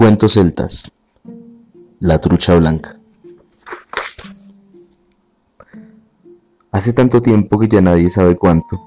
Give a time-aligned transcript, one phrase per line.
[0.00, 0.90] Cuentos celtas.
[1.98, 2.96] La trucha blanca.
[6.72, 8.78] Hace tanto tiempo que ya nadie sabe cuánto,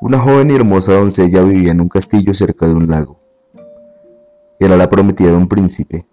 [0.00, 3.18] una joven y hermosa doncella vivía en un castillo cerca de un lago.
[4.60, 6.06] Era la prometida de un príncipe,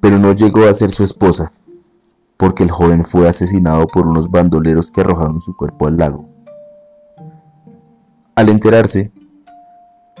[0.00, 1.50] pero no llegó a ser su esposa,
[2.36, 6.28] porque el joven fue asesinado por unos bandoleros que arrojaron su cuerpo al lago.
[8.36, 9.10] Al enterarse,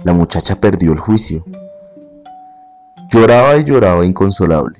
[0.02, 1.44] la muchacha perdió el juicio
[3.12, 4.78] Lloraba y lloraba inconsolable,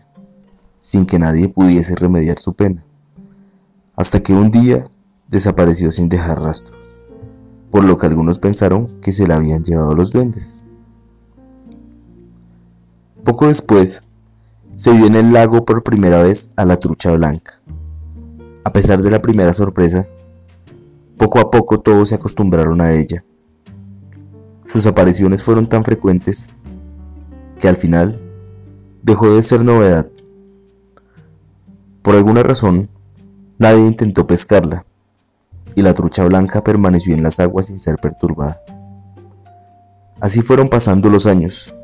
[0.79, 2.83] sin que nadie pudiese remediar su pena,
[3.95, 4.83] hasta que un día
[5.29, 7.05] desapareció sin dejar rastros,
[7.71, 10.63] por lo que algunos pensaron que se la habían llevado los duendes.
[13.23, 14.05] Poco después,
[14.77, 17.61] se vio en el lago por primera vez a la trucha blanca.
[18.65, 20.07] A pesar de la primera sorpresa,
[21.19, 23.27] poco a poco todos se acostumbraron a ella.
[24.65, 26.49] Sus apariciones fueron tan frecuentes
[27.59, 28.22] que al final
[29.03, 30.09] dejó de ser novedad.
[32.03, 32.89] Por alguna razón,
[33.59, 34.85] nadie intentó pescarla,
[35.75, 38.61] y la trucha blanca permaneció en las aguas sin ser perturbada.
[40.21, 41.75] Así fueron pasando los años,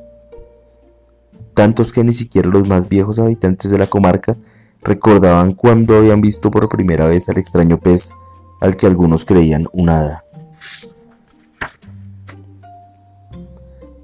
[1.54, 4.36] tantos que ni siquiera los más viejos habitantes de la comarca
[4.82, 8.12] recordaban cuando habían visto por primera vez al extraño pez
[8.60, 10.24] al que algunos creían un hada.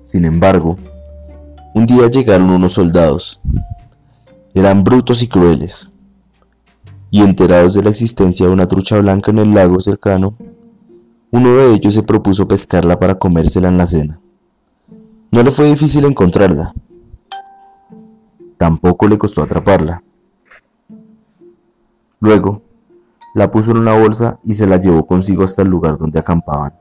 [0.03, 0.79] Sin embargo,
[1.75, 3.41] un día llegaron unos soldados.
[4.55, 5.91] Eran brutos y crueles.
[7.11, 10.35] Y enterados de la existencia de una trucha blanca en el lago cercano,
[11.33, 14.21] uno de ellos se propuso pescarla para comérsela en la cena.
[15.33, 16.73] No le fue difícil encontrarla.
[18.57, 20.03] Tampoco le costó atraparla.
[22.21, 22.63] Luego,
[23.35, 26.73] la puso en una bolsa y se la llevó consigo hasta el lugar donde acampaban.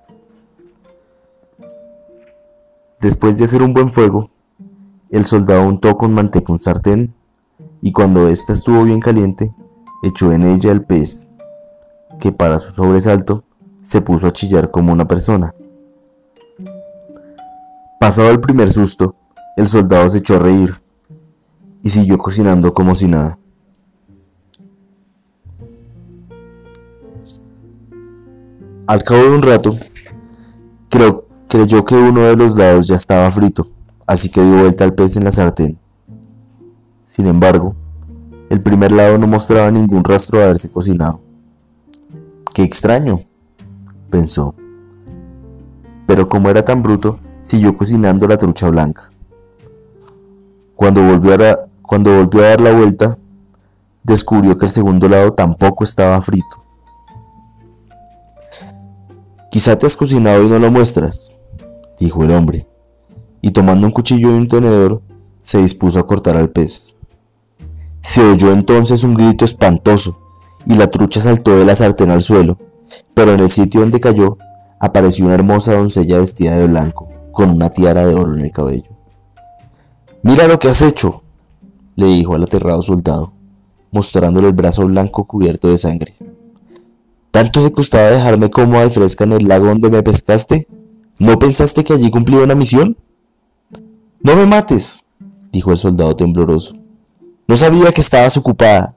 [3.02, 4.30] Después de hacer un buen fuego,
[5.14, 7.14] el soldado untó con manteca un sartén
[7.82, 9.52] y cuando ésta estuvo bien caliente,
[10.02, 11.28] echó en ella el pez,
[12.20, 13.44] que para su sobresalto
[13.80, 15.54] se puso a chillar como una persona.
[18.00, 19.14] Pasado el primer susto,
[19.56, 20.82] el soldado se echó a reír
[21.84, 23.38] y siguió cocinando como si nada.
[28.88, 29.78] Al cabo de un rato,
[31.48, 33.68] creyó que uno de los lados ya estaba frito
[34.14, 35.80] así que dio vuelta al pez en la sartén.
[37.04, 37.76] Sin embargo,
[38.52, 41.22] el primer lado no mostraba ningún rastro de haberse cocinado.
[42.54, 43.20] ¡Qué extraño!
[44.12, 44.54] pensó.
[46.06, 49.10] Pero como era tan bruto, siguió cocinando la trucha blanca.
[50.76, 51.38] Cuando volvió a,
[52.44, 53.18] dar la vuelta,
[54.04, 56.64] descubrió que el segundo lado tampoco estaba frito.
[59.50, 61.36] Quizá te has cocinado y no lo muestras,
[61.98, 62.68] dijo el hombre
[63.44, 65.02] y tomando un cuchillo y un tenedor,
[65.42, 66.96] se dispuso a cortar al pez.
[68.02, 70.18] Se oyó entonces un grito espantoso,
[70.66, 72.58] y la trucha saltó de la sartén al suelo,
[73.14, 74.38] pero en el sitio donde cayó
[74.80, 78.96] apareció una hermosa doncella vestida de blanco, con una tiara de oro en el cabello.
[80.22, 81.24] Mira lo que has hecho,
[81.98, 83.34] le dijo al aterrado soldado,
[83.92, 86.14] mostrándole el brazo blanco cubierto de sangre.
[87.32, 90.66] ¿Tanto te costaba dejarme cómoda y fresca en el lago donde me pescaste?
[91.20, 92.96] ¿No pensaste que allí cumplía una misión?
[94.24, 95.04] No me mates,
[95.52, 96.74] dijo el soldado tembloroso.
[97.46, 98.96] No sabía que estabas ocupada.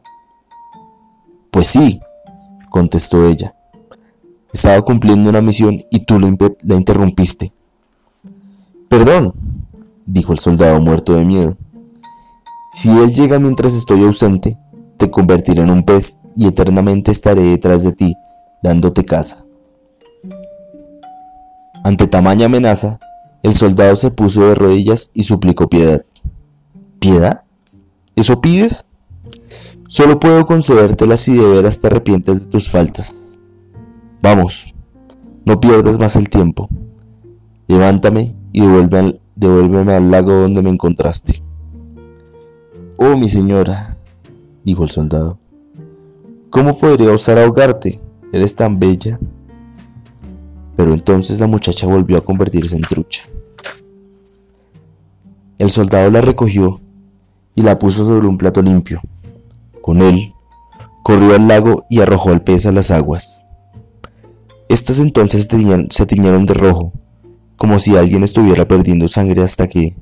[1.50, 2.00] Pues sí,
[2.70, 3.52] contestó ella.
[4.52, 7.52] Estaba cumpliendo una misión y tú la interrumpiste.
[8.88, 9.34] Perdón,
[10.06, 11.56] dijo el soldado muerto de miedo.
[12.72, 14.56] Si él llega mientras estoy ausente,
[14.96, 18.14] te convertiré en un pez y eternamente estaré detrás de ti,
[18.62, 19.44] dándote caza.
[21.82, 23.00] Ante tamaña amenaza,
[23.42, 26.04] el soldado se puso de rodillas y suplicó piedad.
[26.98, 27.44] ¿Piedad?
[28.14, 28.86] ¿Eso pides?
[29.88, 33.38] Solo puedo concedértela si de veras te arrepientes de tus faltas.
[34.20, 34.74] Vamos,
[35.44, 36.68] no pierdas más el tiempo.
[37.68, 41.42] Levántame y devuélveme al lago donde me encontraste.
[42.96, 43.96] Oh, mi señora,
[44.64, 45.38] dijo el soldado,
[46.50, 48.00] ¿cómo podría osar ahogarte?
[48.32, 49.20] Eres tan bella.
[50.76, 53.22] Pero entonces la muchacha volvió a convertirse en trucha.
[55.58, 56.80] El soldado la recogió
[57.54, 59.00] y la puso sobre un plato limpio.
[59.80, 60.34] Con él,
[61.02, 63.42] corrió al lago y arrojó el pez a las aguas.
[64.68, 65.48] Estas entonces
[65.90, 66.92] se tiñeron de rojo,
[67.56, 69.96] como si alguien estuviera perdiendo sangre hasta que,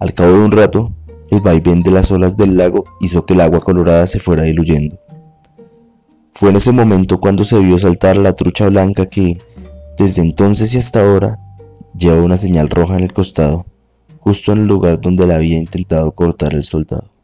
[0.00, 0.92] al cabo de un rato,
[1.30, 4.98] el vaivén de las olas del lago hizo que el agua colorada se fuera diluyendo.
[6.32, 9.40] Fue en ese momento cuando se vio saltar la trucha blanca que,
[9.96, 11.38] desde entonces y hasta ahora,
[11.96, 13.66] lleva una señal roja en el costado
[14.20, 17.19] justo en el lugar donde la había intentado cortar el soldado.